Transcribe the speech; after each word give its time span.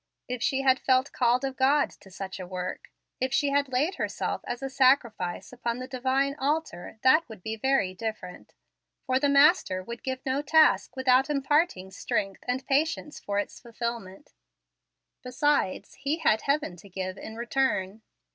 If 0.27 0.41
she 0.41 0.63
had 0.63 0.79
felt 0.79 1.11
called 1.11 1.45
of 1.45 1.55
God 1.55 1.91
to 1.91 2.09
such 2.09 2.39
a 2.39 2.47
work, 2.47 2.89
if 3.19 3.31
she 3.31 3.51
had 3.51 3.69
laid 3.71 3.97
herself 4.01 4.41
as 4.45 4.63
a 4.63 4.69
sacrifice 4.71 5.53
upon 5.53 5.77
the 5.77 5.87
Divine 5.87 6.33
Altar, 6.39 6.97
that 7.03 7.29
would 7.29 7.43
be 7.43 7.55
very 7.55 7.93
different, 7.93 8.55
for 9.05 9.19
the 9.19 9.29
Master 9.29 9.83
would 9.83 10.01
give 10.01 10.25
no 10.25 10.41
task 10.41 10.95
without 10.95 11.29
imparting 11.29 11.91
strength 11.91 12.43
and 12.47 12.65
patience 12.65 13.19
for 13.19 13.37
its 13.37 13.59
fulfilment. 13.59 14.33
Besides, 15.21 15.93
He 15.99 16.17
had 16.17 16.41
Heaven 16.41 16.77
to 16.77 16.89
give 16.89 17.15
in 17.19 17.35
return. 17.35 18.01